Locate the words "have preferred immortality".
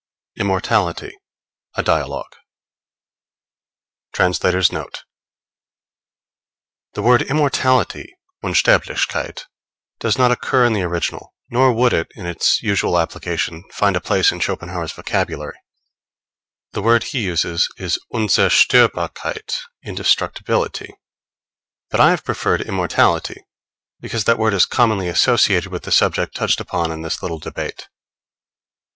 22.09-23.45